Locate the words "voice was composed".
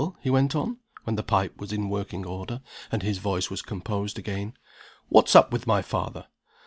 3.19-4.17